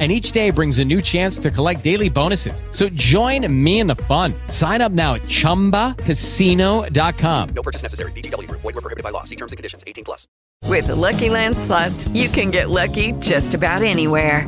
[0.00, 2.64] And each day brings a new chance to collect daily bonuses.
[2.72, 4.34] So join me in the fun.
[4.48, 7.48] Sign up now at chumbacasino.com.
[7.54, 8.10] No purchase necessary.
[8.10, 8.62] VGW Group.
[8.62, 9.22] Void were prohibited by law.
[9.22, 9.84] See terms and conditions.
[9.86, 10.26] 18 plus.
[10.66, 14.44] With the Lucky Land slots, you can get lucky just about anywhere.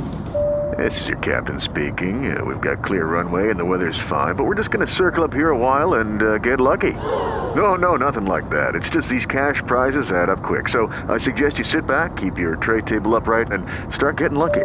[0.77, 2.37] This is your captain speaking.
[2.37, 5.25] Uh, we've got clear runway and the weather's fine, but we're just going to circle
[5.25, 6.93] up here a while and uh, get lucky.
[6.93, 8.75] No, no, nothing like that.
[8.75, 10.69] It's just these cash prizes add up quick.
[10.69, 14.65] So I suggest you sit back, keep your tray table upright, and start getting lucky.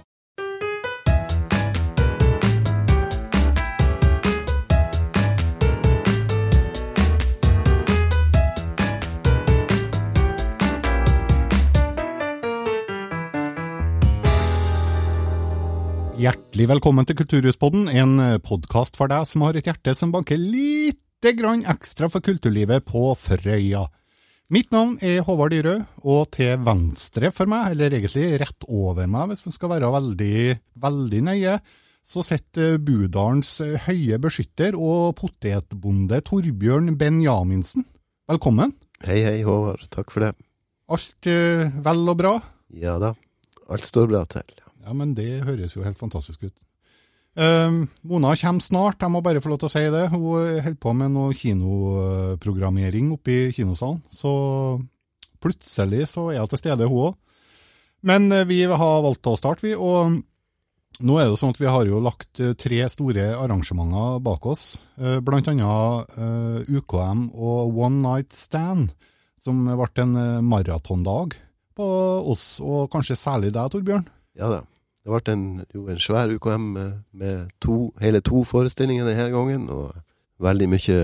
[16.21, 21.31] Hjertelig velkommen til Kulturhuspodden, en podkast for deg som har et hjerte som banker lite
[21.33, 23.87] grann ekstra for kulturlivet på Frøya.
[24.53, 25.73] Mitt navn er Håvard Dyrø,
[26.05, 30.37] og til venstre for meg, eller egentlig rett over meg hvis vi skal være veldig,
[30.85, 31.57] veldig nøye,
[32.05, 37.87] så sitter Budalens høye beskytter og potetbonde Torbjørn Benjaminsen.
[38.29, 38.77] Velkommen.
[39.01, 39.89] Hei, hei, Håvard.
[39.89, 40.35] Takk for det.
[40.85, 42.37] Alt eh, vel og bra?
[42.77, 43.15] Ja da,
[43.73, 44.60] alt står bra til.
[44.81, 46.55] Ja, men det høres jo helt fantastisk ut.
[47.31, 50.07] Um, Mona kommer snart, jeg må bare få lov til å si det.
[50.11, 50.25] Hun
[50.65, 54.01] holder på med noe kinoprogrammering oppe i kinosalen.
[54.11, 54.31] Så
[55.41, 57.15] plutselig så er hun til stede, hun òg.
[58.03, 59.75] Men eh, vi har valgt å starte, vi.
[59.77, 60.17] Og
[61.01, 64.45] nå er det jo sånn at vi har jo lagt eh, tre store arrangementer bak
[64.51, 64.65] oss.
[64.99, 68.91] eh, Blant annet eh, UKM og One Night Stand,
[69.41, 71.37] som ble en eh, maratondag
[71.77, 71.87] på
[72.33, 74.09] oss, og kanskje særlig deg, Torbjørn.
[74.39, 74.61] Ja da.
[75.01, 79.95] Det ble en, jo en svær UKM med, to, hele to forestillinger denne gangen, og
[80.41, 80.97] veldig mye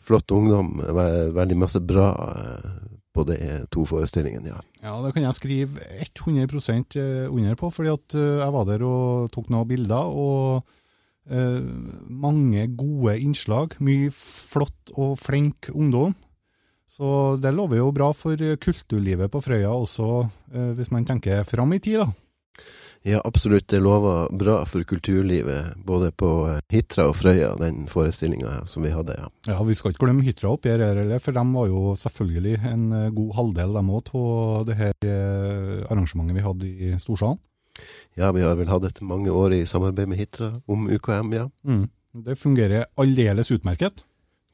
[0.00, 0.78] flott ungdom.
[1.36, 2.78] Veldig masse bra eh,
[3.12, 3.36] på de
[3.74, 4.62] to forestillingene, ja.
[4.80, 5.84] Ja, det kan jeg skrive
[6.24, 10.62] 100 under på, fordi at eh, jeg var der og tok noen bilder, og
[11.28, 11.60] eh,
[12.08, 13.76] mange gode innslag.
[13.84, 16.16] Mye flott og flink ungdom.
[16.88, 20.22] Så det lover jo bra for kulturlivet på Frøya også,
[20.54, 22.08] eh, hvis man tenker fram i tid, da.
[23.06, 23.68] Ja, absolutt.
[23.68, 28.92] Det lover bra for kulturlivet, både på eh, Hitra og Frøya, den forestillinga som vi
[28.92, 29.28] hadde, ja.
[29.48, 32.88] Ja, Vi skal ikke glemme Hitra oppi her, heller, for de var jo selvfølgelig en
[32.92, 37.38] eh, god halvdel dem òg av det her eh, arrangementet vi hadde i Storsalen.
[38.18, 41.46] Ja, vi har vel hatt et mange år i samarbeid med Hitra om UKM, ja.
[41.62, 41.86] Mm.
[42.26, 44.02] Det fungerer aldeles utmerket.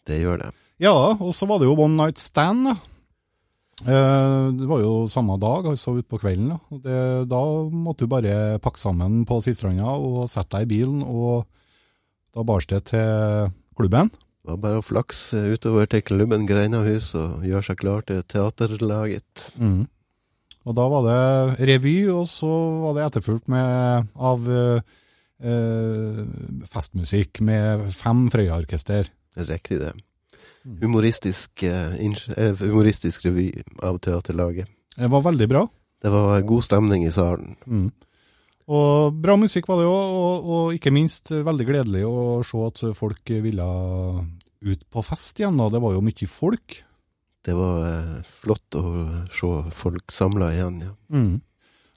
[0.04, 0.50] Det gjør det.
[0.82, 2.66] Ja, og så var det jo One Night Stand.
[2.68, 2.74] da.
[3.82, 6.52] Eh, Det var jo samme dag, altså utpå kvelden.
[6.54, 6.78] Da.
[6.84, 7.40] Det, da
[7.74, 11.46] måtte du bare pakke sammen på Sistranda og sette deg i bilen, og
[12.34, 14.10] da bars det til klubben.
[14.44, 19.48] Det var bare å flakse utover til klubben Greinahus og gjøre seg klar til teaterlaget.
[19.56, 19.86] Mm.
[20.64, 22.50] Og da var det revy, og så
[22.84, 26.20] var det etterfulgt med av eh,
[26.70, 29.08] festmusikk med fem Frøya-orkester.
[29.48, 29.92] Riktig det.
[30.64, 33.50] Humoristisk, eh, eh, humoristisk revy
[33.82, 34.68] av teaterlaget.
[34.96, 35.66] Det var veldig bra.
[36.02, 37.56] Det var god stemning i salen.
[37.66, 37.90] Mm.
[38.68, 42.80] Og bra musikk var det òg, og, og ikke minst veldig gledelig å se at
[42.96, 43.68] folk ville
[44.64, 45.60] ut på fest igjen.
[45.60, 46.78] Og det var jo mye folk.
[47.44, 48.84] Det var eh, flott å
[49.32, 50.94] se folk samla igjen, ja.
[51.12, 51.34] Mm.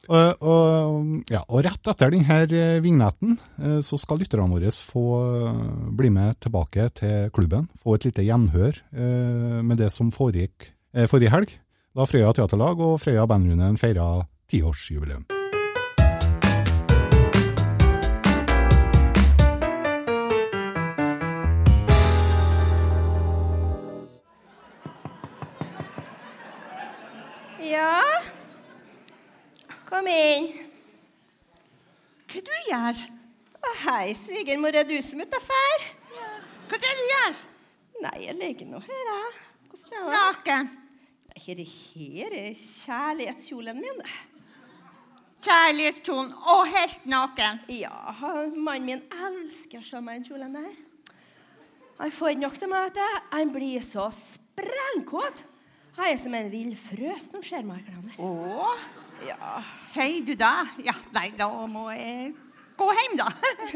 [0.08, 2.40] Og, og, ja, og rett etter denne
[2.84, 5.64] vignetten eh, så skal lytterne våre få eh,
[6.00, 7.68] bli med tilbake til klubben.
[7.82, 11.58] Få et lite gjenhør eh, med det som foregikk eh, forrige helg,
[11.98, 15.28] da Frøya Teaterlag og Frøya Bandrunden feira tiårsjubileum.
[27.68, 28.00] Ja?
[29.88, 30.50] Kom inn.
[32.28, 33.04] Hva du gjør?
[33.58, 35.86] Å, hei, svigermor, er du som er utafor?
[36.68, 37.38] Hva det du gjør?
[38.04, 39.38] Nei, jeg ligger nå her, jeg.
[39.70, 40.18] Hvordan er det?
[40.18, 40.68] Naken.
[41.30, 44.04] Nei, Ikke det her er kjærlighetskjolen min.
[45.48, 47.64] Kjærlighetskjolen og helt naken.
[47.72, 47.96] Ja,
[48.58, 50.78] mannen min elsker å se meg i den kjolen der.
[52.02, 53.28] Han får ikke nok til meg, vet du.
[53.40, 55.46] Han blir så sprengkåt.
[55.98, 58.18] Han er som en vill frøs når han ser meg i klærne.
[59.26, 59.64] Ja.
[59.82, 60.56] Sier du det?
[60.86, 62.34] Ja, nei, da må jeg
[62.78, 63.28] gå hjem, da.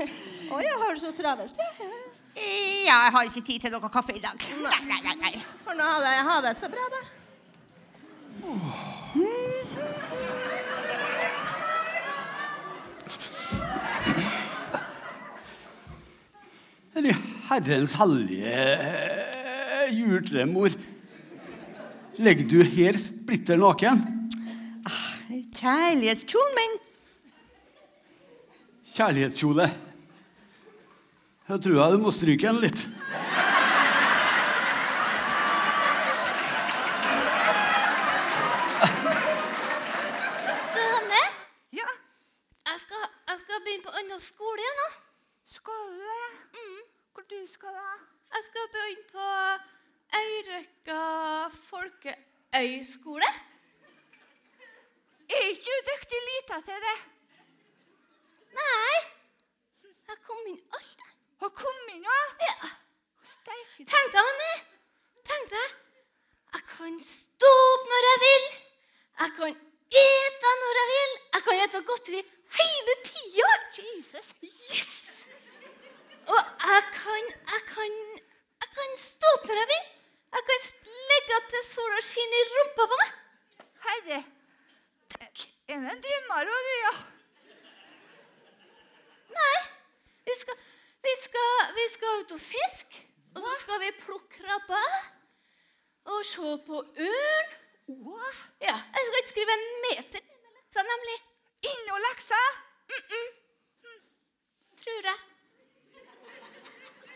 [0.54, 1.58] Å ja, har du så travelt?
[1.58, 1.90] Ja.
[2.32, 4.40] Ja, jeg har ikke tid til noe kaffe i dag.
[4.64, 5.16] Nei, nei, nei.
[5.20, 5.34] nei.
[5.66, 7.02] For nå har jeg ha det så bra, da.
[16.96, 20.72] Eller Herrens hellige eh, julemor.
[22.22, 24.21] Ligger du her splitter naken?
[25.62, 26.78] Kjærlighetskjolen min.
[28.96, 29.68] Kjærlighetskjole.
[31.50, 32.88] Jeg tror jeg du må stryke den litt.
[39.52, 41.22] Du, Hanne,
[41.80, 41.88] Ja,
[42.70, 44.88] jeg skal, jeg skal begynne på annen skole igjen nå.
[45.58, 46.30] skal du det?
[47.14, 47.88] Hvor du skal da?
[48.36, 49.28] Jeg skal begynne på
[50.22, 51.00] Øyrøkka
[51.70, 53.32] folkeøyskole.
[55.32, 56.98] Er ikke du dyktig lita til det?
[58.60, 58.96] Nei,
[60.12, 60.98] jeg kom inn alt.
[61.06, 61.12] jeg.
[61.42, 62.20] Har kommet inn, ja?
[62.48, 62.72] Ja.
[63.26, 63.86] Steike.
[63.90, 64.52] Tenk deg, Hanne.
[65.30, 65.78] Tenk deg.
[66.56, 68.46] Jeg kan stå opp når jeg vil.
[69.22, 69.56] Jeg kan
[70.04, 71.16] ete når jeg vil.
[71.72, 72.22] Ete godteri
[72.60, 73.52] hele tida.
[73.78, 74.34] Jesus.
[74.44, 74.96] Yes!
[76.28, 77.94] Og jeg kan, jeg kan,
[78.64, 79.86] jeg kan stå opp når jeg vil.
[80.36, 80.60] Jeg kan
[81.12, 83.16] ligge til sola skinner i rumpa på meg.
[83.86, 84.20] Herre,
[85.16, 85.46] takk.
[85.72, 86.94] er det en drømmer du, ja?
[89.40, 89.56] Nei,
[90.28, 90.62] vi skal,
[91.08, 93.08] vi skal, vi skal ut og fiske.
[93.32, 95.02] Og så skal vi plukke krabber.
[96.12, 97.60] Og se på ørn.
[98.60, 100.32] Ja, jeg skal ikke skrive en meter
[100.76, 101.22] til nemlig.
[101.70, 102.40] Inn og leksa?
[104.82, 105.20] Tror jeg.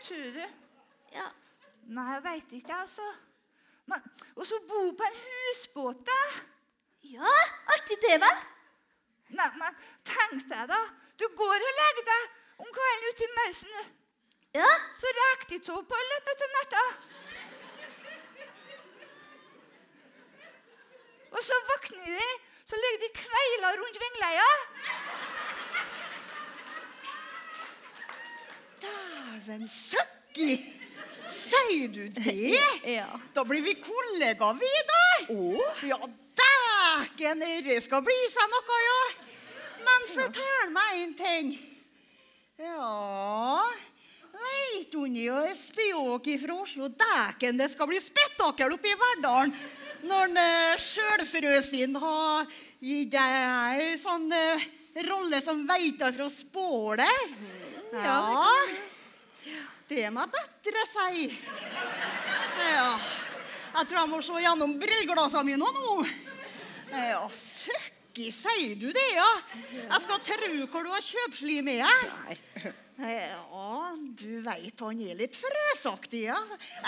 [0.06, 0.44] Tror du?
[1.14, 1.26] Ja.
[1.86, 3.06] Nei, jeg veit ikke, altså.
[3.90, 4.02] Men,
[4.36, 6.20] og så bo på en husbåt, da.
[7.06, 7.34] Ja,
[7.74, 8.40] artig det, vel?
[9.38, 9.76] Nei, men
[10.06, 10.80] tenk deg, da.
[11.18, 13.76] Du går og legger deg om kvelden ute i mausen.
[14.56, 14.72] Ja.
[14.98, 16.84] Så rekker de to på løpet av natta.
[21.36, 22.28] Og så våkner de,
[22.68, 24.50] så ligger de kveila rundt vingleia.
[28.82, 30.50] Dæven søkki!
[31.30, 32.58] Sier du det?
[32.96, 33.06] Ja.
[33.34, 35.02] Da blir vi kollegaer, vi, da.
[35.86, 35.98] Ja,
[36.42, 39.00] dæken det skal bli seg noe, ja.
[39.86, 41.52] Men fortell meg en ting.
[42.58, 42.86] Ja
[44.36, 49.54] Veit hun jo ei spjåk fra Oslo Dæken, det skal bli spetakkel oppe i Verdalen
[50.06, 52.44] når uh, Sjølfrøsin har
[52.84, 53.36] gitt deg
[53.80, 54.66] ei sånn eh,
[55.08, 57.32] rolle som veiter fra spålet.
[57.96, 58.20] Ja.
[59.88, 61.26] Det må jeg bedre si.
[62.74, 62.88] Ja.
[63.76, 65.98] Jeg tror jeg må se gjennom brilleglassene mine nå.
[66.92, 69.28] Ja, søkki, sier du det, ja?
[69.74, 72.82] Jeg skal tro hvor du har kjøpsli med deg.
[72.96, 76.38] Ja, du veit han er litt frøsaktig, ja.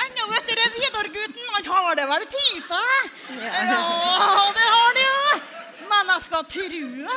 [0.06, 3.10] Ennå vet dere Vidar-gutten, han har det vel til seg?
[3.42, 3.58] Ja,
[4.56, 5.20] det har han, ja.
[5.90, 7.12] Men jeg skal tru.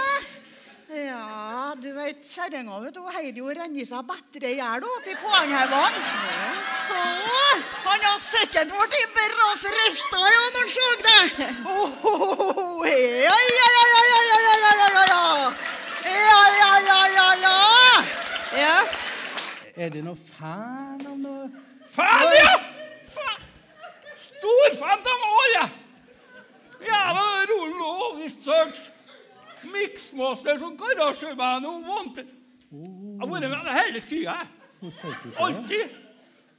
[0.92, 5.20] Ja, du vet, kjerringa vet du, Heidi jo renner seg bedre i hjel oppi i
[5.22, 6.02] poenghaugene.
[6.84, 7.00] Så
[7.86, 11.48] han har sikkert blitt bra frista ja, når han så det.
[11.64, 15.24] Oh, ja, ja, ja, ja, ja, ja, ja, ja.
[16.12, 17.51] Ja, ja, ja, ja, ja.
[18.52, 18.78] Ja.
[19.76, 21.50] Er det noe fan av noe
[21.92, 22.52] Fan, ja!
[23.12, 23.46] Fan.
[24.20, 25.64] Stor fan av Norge!
[26.82, 28.80] Jævla Rollo Research.
[29.72, 32.32] Mixmaster som garasjeband og wanted.
[32.72, 34.38] Jeg har vært med hele tida.
[35.38, 35.98] Alltid.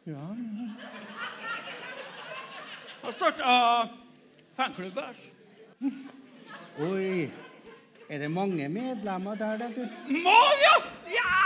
[0.06, 0.68] Ja, ja.
[3.02, 3.54] Jeg starta
[4.56, 5.22] fanklubb her.
[6.86, 7.30] Oi.
[8.12, 9.88] Er det mange medlemmer der, da?
[10.06, 10.74] Mange,
[11.08, 11.41] ja!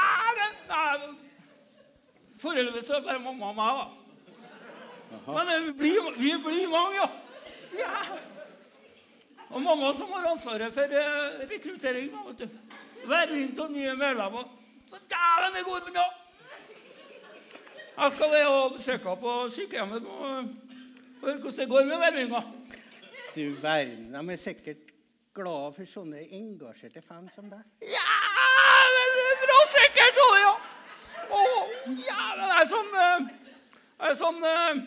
[2.40, 5.32] Foreløpig så er det bare mamma og meg, da.
[5.32, 7.08] Men vi blir, vi blir mange, ja.
[7.80, 8.02] ja.
[9.48, 12.10] Og mamma som har ansvaret for eh, rekruttering.
[12.26, 12.48] vet du.
[13.06, 14.48] Verving av nye medlemmer.
[14.90, 16.06] Så dæven, det går bra!
[17.96, 20.24] Jeg skal være og besøke på sykehjemmet og
[21.22, 22.42] høre hvordan det går med vervinga.
[23.36, 24.92] Du verden, de er sikkert
[25.36, 27.62] glad for sånne engasjerte fans som deg.
[27.88, 28.18] Ja,
[28.96, 30.52] men det er bra sikkert òg, ja.
[31.26, 31.40] Å,
[31.86, 33.26] ja, det er sånn eh,
[33.96, 34.80] Det er sånn eh,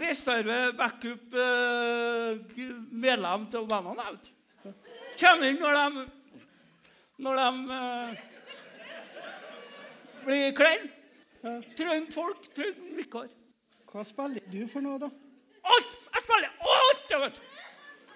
[0.00, 4.72] reserve, backup, eh, til vennene, vet du.
[5.20, 6.04] Kommer inn når de
[7.24, 7.48] Når de
[10.24, 10.90] blir kleine.
[11.76, 13.28] Trenger folk, trenger vikar.
[13.92, 15.10] Hva spiller du for noe, da?
[15.74, 15.92] Alt!
[16.14, 17.42] Jeg spiller alt, jeg vet du.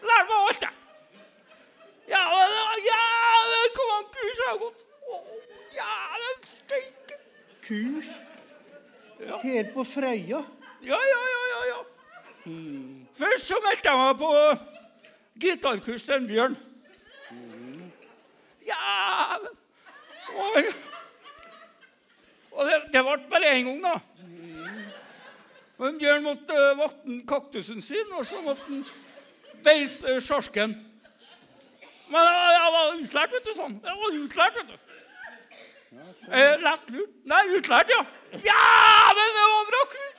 [0.08, 0.74] Lær meg alt, jeg.
[2.08, 4.84] Ja, det var jævlig an mange kurs jeg har gått.
[5.08, 5.20] Å,
[5.78, 7.07] Jævlig steike.
[7.68, 8.08] Kurs?
[9.42, 10.40] helt på Frøya?
[10.82, 11.78] Ja, ja, ja, ja, ja.
[13.18, 14.30] Først så meldte jeg meg på
[15.42, 16.56] gitarkurs til en Bjørn.
[18.68, 19.56] Ja, men
[20.38, 20.56] Og,
[22.52, 23.94] og det, det ble bare én gang, da.
[25.78, 28.84] Men Bjørn måtte uh, vatne kaktusen sin, og så måtte han
[29.64, 30.75] beise sjarken.
[32.08, 33.54] Men jeg, jeg var utlært, vet du.
[33.56, 33.80] sånn.
[33.84, 34.88] Jeg var utlært, vet du.
[35.90, 37.14] Eh, lett lurt.
[37.25, 38.02] Nei, utlært, ja.
[38.45, 38.64] Ja,
[39.16, 40.17] men det var bra kurs!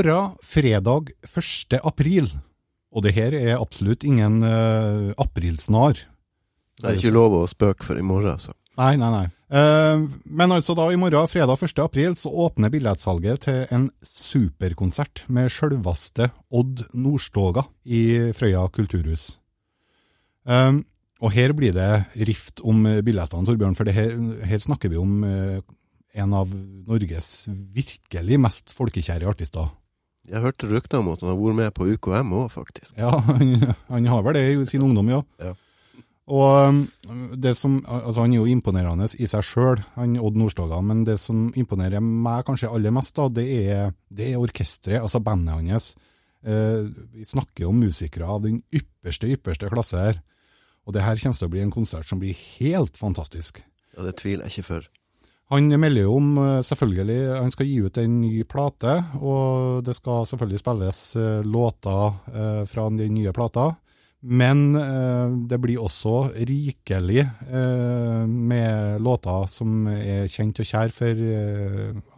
[0.00, 1.74] Morgen, fredag 1.
[1.84, 2.30] april,
[2.94, 5.98] og det her er absolutt ingen uh, aprilsnar.
[6.80, 8.54] Det er ikke lov å spøke for i morgen, altså.
[8.80, 9.26] Nei, nei, nei.
[9.52, 11.82] Uh, men altså da i morgen, fredag 1.
[11.84, 19.34] april, så åpner billettsalget til en superkonsert med sjølveste Odd Nordstoga i Frøya kulturhus.
[20.48, 20.80] Uh,
[21.20, 21.90] og her blir det
[22.30, 24.16] rift om billettene, Torbjørn, for det her,
[24.48, 26.48] her snakker vi om en av
[26.88, 27.44] Norges
[27.76, 29.68] virkelig mest folkekjære artister.
[30.28, 32.94] Jeg hørte rykter om at han har vært med på UKM òg, faktisk.
[33.00, 33.56] Ja, han,
[33.88, 35.22] han har vel det i sin ungdom, ja.
[35.40, 35.54] Ja.
[36.30, 36.84] Og um,
[37.42, 41.48] det som, altså Han er jo imponerende i seg sjøl, Odd Nordstoga, men det som
[41.58, 45.90] imponerer meg kanskje aller mest, da, det er, det er orkesteret, altså bandet hans.
[46.46, 46.86] Eh,
[47.16, 50.22] vi snakker om musikere av den ypperste, ypperste klasse her.
[50.86, 53.60] Og det her kommer til å bli en konsert som blir helt fantastisk.
[53.96, 54.88] Ja, Det tviler jeg ikke for.
[55.50, 59.96] Han melder jo om, eh, selvfølgelig, han skal gi ut en ny plate, og det
[59.98, 63.72] skal selvfølgelig spilles eh, låter eh, fra den nye plata.
[64.22, 64.74] Men
[65.48, 67.22] det blir også rikelig
[68.28, 71.22] med låter som er kjent og kjær for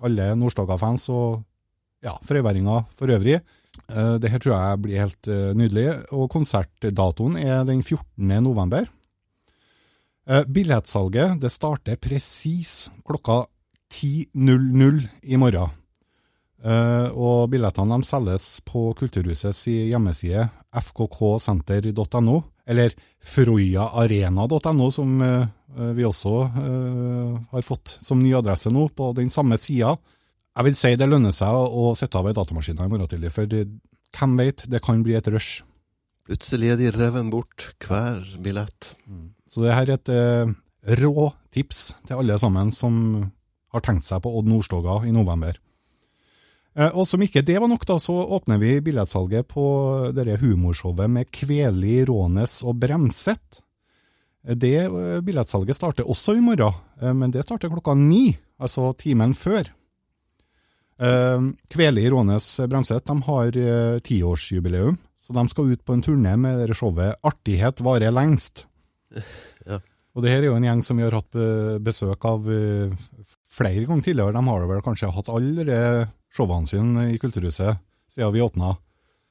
[0.03, 1.45] alle Nordstoga-fans og
[2.03, 3.39] ja, frøyværinger for øvrig.
[3.87, 8.35] Det her tror jeg blir helt nydelig, og konsertdatoen er den 14.
[8.43, 8.91] november.
[10.29, 13.45] Eh, Billettsalget det starter presis klokka
[13.93, 15.71] 10.00 i morgen.
[16.63, 20.47] Eh, og billettene de selges på Kulturhusets hjemmeside
[20.79, 22.37] fkksenter.no,
[22.71, 25.49] eller frøyaarena.no, som eh,
[25.97, 29.97] vi også har fått som ny adresse nå, på den samme sida.
[30.53, 33.49] Jeg vil si det lønner seg å sette av ei datamaskin i morgen tidlig, for
[33.49, 35.65] hvem vet, det kan bli et rush.
[36.29, 38.95] Plutselig er de revet bort, hver billett.
[39.49, 40.53] Så det her er et eh,
[41.03, 42.95] rå tips til alle sammen som
[43.73, 45.59] har tenkt seg på Odd Nordstoga i november.
[46.79, 49.67] Eh, og som ikke det var nok, da, så åpner vi billettsalget på
[50.15, 53.61] dette humorshowet med Kveli, Rånes og Bremset.
[54.47, 58.93] Eh, Det eh, billettsalget starter også i morgen, eh, men det starter klokka ni, altså
[58.97, 59.69] timen før.
[61.03, 63.57] Kveli, Rånes, Bremset har
[64.07, 68.67] tiårsjubileum, så de skal ut på en turné med dette showet Artighet varer lengst.
[69.63, 69.77] Ja.
[70.19, 71.37] Og det her er jo en gjeng som vi har hatt
[71.87, 72.91] besøk av eh,
[73.47, 74.35] flere ganger tidligere.
[74.35, 75.77] De har vel kanskje hatt alle
[76.35, 77.79] showene sine i Kulturhuset
[78.11, 78.73] siden vi åpna.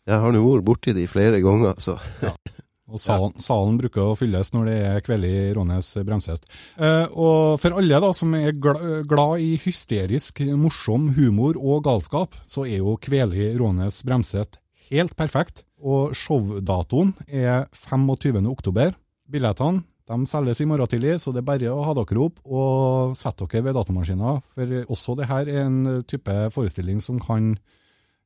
[0.07, 1.97] Jeg har nå vært borti de flere ganger, så
[2.91, 6.43] Og salen, salen bruker å fylles når det er kveld i Rånes Bremset.
[6.75, 12.35] Eh, og for alle da som er glad, glad i hysterisk, morsom humor og galskap,
[12.43, 14.59] så er jo Kveli Rånes Bremset
[14.91, 15.63] helt perfekt.
[15.81, 18.41] Og showdatoen er 25.
[18.49, 18.93] oktober.
[19.31, 23.13] Billettene de selges i morgen tidlig, så det er bare å ha dere opp og
[23.19, 24.41] sette dere ved datamaskiner.
[24.55, 27.53] For også det her er en type forestilling som kan,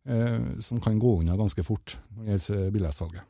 [0.07, 3.23] eh, som kan gå unna ganske fort når det gjelder billettsalget.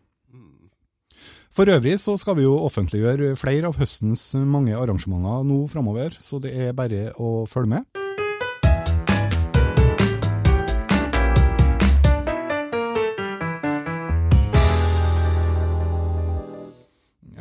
[1.56, 6.42] For øvrig så skal vi jo offentliggjøre flere av høstens mange arrangementer nå framover, så
[6.44, 8.05] det er bare å følge med.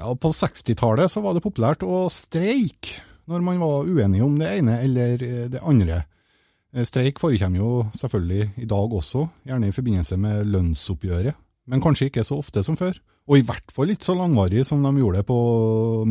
[0.04, 4.50] Ja, På 60-tallet så var det populært å streike når man var uenig om det
[4.58, 6.02] ene eller eh, det andre.
[6.74, 11.38] Eh, Streik forekommer jo selvfølgelig i dag også, gjerne i forbindelse med lønnsoppgjøret,
[11.72, 12.98] men kanskje ikke så ofte som før.
[13.24, 15.38] Og i hvert fall ikke så langvarig som de gjorde det på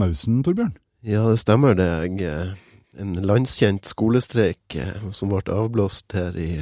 [0.01, 0.73] Mausen, Torbjørn.
[1.05, 1.91] Ja, det stemmer det.
[2.07, 4.79] Jeg, eh, en landskjent skolestreik
[5.13, 6.55] som ble avblåst her i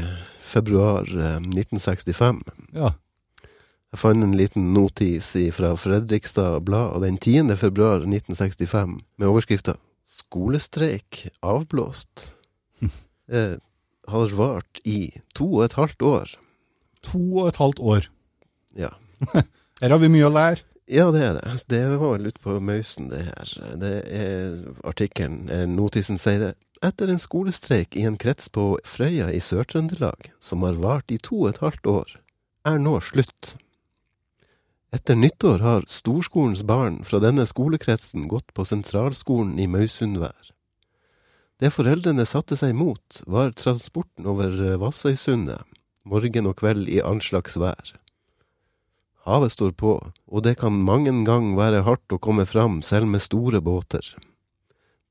[0.44, 2.44] februar eh, 1965.
[2.76, 2.92] Ja.
[3.92, 7.58] Jeg fant en liten notis fra Fredrikstad Blad den 10.
[7.60, 9.76] februar 1965 med overskrifta
[10.08, 12.32] 'Skolestreik avblåst'.
[13.36, 13.58] eh,
[14.08, 16.32] har vart i to og et halvt år.
[17.04, 18.08] To og et halvt år.
[18.80, 18.94] Ja.
[19.82, 20.64] Her har vi mye å lære.
[20.88, 21.66] Ja, det er det.
[21.68, 23.52] Det var ute på Mausen, det her.
[23.80, 24.56] Det er
[24.88, 26.54] artikkelen, eh, notisen sier det.
[26.84, 31.44] Etter en skolestreik i en krets på Frøya i Sør-Trøndelag, som har vart i to
[31.44, 32.16] og et halvt år,
[32.68, 33.56] er nå slutt.
[34.92, 40.52] Etter nyttår har storskolens barn fra denne skolekretsen gått på sentralskolen i Mausundvær.
[41.64, 45.64] Det foreldrene satte seg imot, var transporten over Vassøysundet,
[46.04, 47.94] morgen og kveld i all slags vær.
[49.24, 53.22] Havet står på, og det kan mange gang være hardt å komme fram selv med
[53.22, 54.04] store båter.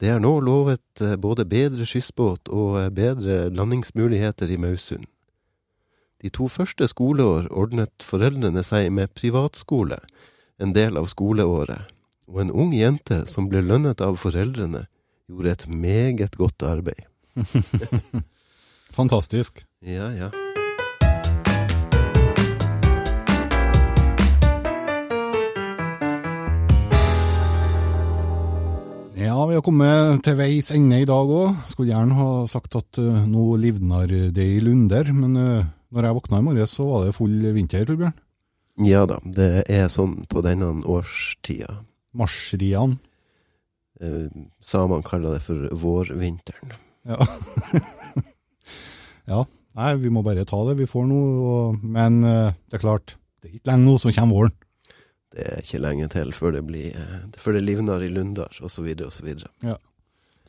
[0.00, 5.06] Det er nå lovet eh, både bedre skyssbåt og eh, bedre landingsmuligheter i Mausund.
[6.20, 9.96] De to første skoleår ordnet foreldrene seg med privatskole,
[10.60, 11.88] en del av skoleåret,
[12.28, 14.84] og en ung jente som ble lønnet av foreldrene,
[15.30, 17.08] gjorde et meget godt arbeid.
[18.98, 19.64] Fantastisk.
[19.80, 20.28] Ja, ja.
[29.16, 31.56] Ja, vi har kommet til veis ende i dag òg.
[31.72, 36.16] Skulle gjerne ha sagt at uh, nå livner det i lunder, men uh, når jeg
[36.18, 38.16] våkna i morges, så var det full vinter, Torbjørn.
[38.86, 41.80] Ja da, det er sånn på denne årstida.
[42.16, 42.96] Marsrian.
[44.00, 44.30] Eh,
[44.64, 46.72] samene kaller det for vårvinteren.
[47.08, 47.18] Ja.
[49.32, 49.44] ja.
[49.76, 53.14] Nei, vi må bare ta det vi får nå, og, men uh, det er klart,
[53.38, 54.56] det er ikke lenge nå så kommer våren.
[55.30, 58.88] Det er ikke lenge til før det blir eh, Før det livner i lunder, osv.,
[59.06, 59.28] osv.
[59.62, 59.76] Ja.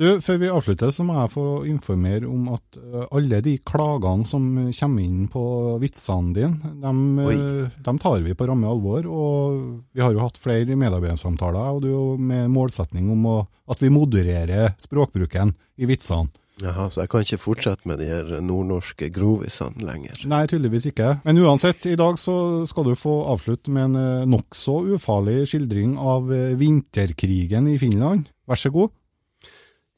[0.02, 4.26] Du, Før vi avslutter, så må jeg få informere om at uh, alle de klagene
[4.26, 5.44] som kommer inn på
[5.84, 9.06] vitsene dine, dem, uh, dem tar vi på ramme alvor.
[9.06, 9.60] Og
[9.94, 13.38] vi har jo hatt flere medarbeidersamtaler, og du med målsetning om å,
[13.70, 16.34] at vi modererer språkbruken i vitsene.
[16.62, 20.20] Jaha, så jeg kan ikke fortsette med de her nordnorske grovisene lenger.
[20.30, 21.16] Nei, tydeligvis ikke.
[21.26, 22.36] Men uansett, i dag så
[22.70, 28.30] skal du få avslutte med en eh, nokså ufarlig skildring av eh, vinterkrigen i Finland.
[28.50, 28.94] Vær så god.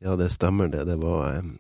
[0.04, 0.84] Ja, det stemmer det.
[0.90, 1.54] Det var eh,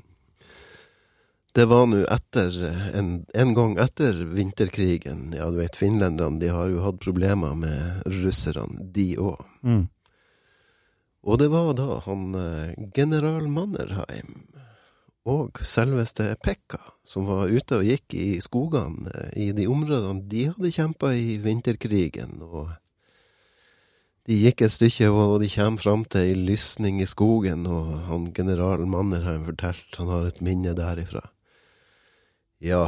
[1.53, 2.56] Det var nå etter
[2.97, 5.36] en, en gang etter vinterkrigen.
[5.38, 9.43] Ja, du vet, finlenderne de har jo hatt problemer med russerne, de òg.
[9.62, 9.84] Mm.
[11.23, 12.34] Og det var da han
[12.97, 14.34] general Mannerheim
[15.23, 20.71] og selveste Pekka, som var ute og gikk i skogene i de områdene de hadde
[20.75, 22.41] kjempa i vinterkrigen.
[22.41, 22.73] og
[24.23, 28.29] De gikk et stykke, og de kommer fram til ei lysning i skogen, og han
[28.36, 31.25] general Mannerheim fortalte han har et minne derifra.
[32.63, 32.86] Ja,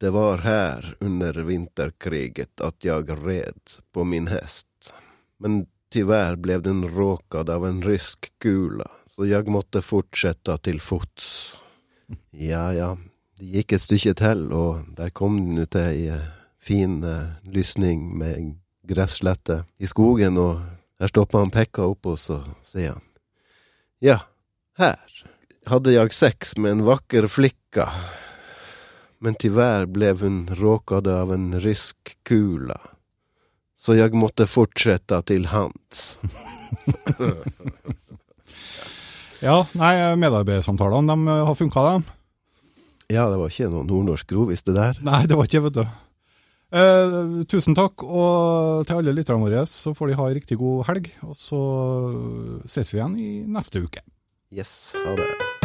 [0.00, 4.94] det var her under vinterkriget at jeg red på min hest,
[5.36, 11.58] men tyvärr blev den råkad av en rysk kula, så jeg måtte fortsette til fots.
[12.32, 12.94] Ja, ja.
[13.36, 16.16] Det gikk et stykke til, og der kom den ut til ei
[16.60, 18.36] fin uh, lysning med
[18.90, 20.60] gresslette i skogen, og
[21.00, 23.06] der stopper han Pekka opp, og så sier han.
[24.04, 24.18] Ja,
[24.80, 24.98] her
[25.70, 27.88] hadde jeg sex med en vakker flikka,
[29.20, 32.78] men tyvärr ble hun råkade av en rysk kula,
[33.76, 36.16] så jeg måtte fortsette til hans.
[39.40, 42.02] Ja, nei, medarbeidersamtalene de har funka, dem.
[43.08, 44.98] Ja, det var ikke noe nordnorsk grovis, det der.
[45.06, 45.84] Nei, det var ikke, vet du.
[46.70, 47.14] Eh,
[47.50, 51.10] tusen takk, og til alle lytterne våre så får de ha en riktig god helg.
[51.26, 51.62] Og så
[52.70, 54.04] ses vi igjen i neste uke.
[54.54, 55.59] Yes, ha det.